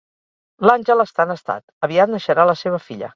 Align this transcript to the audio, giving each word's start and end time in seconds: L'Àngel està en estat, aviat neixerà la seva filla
L'Àngel 0.67 1.03
està 1.03 1.27
en 1.29 1.33
estat, 1.35 1.61
aviat 1.89 2.13
neixerà 2.17 2.47
la 2.53 2.57
seva 2.63 2.81
filla 2.87 3.09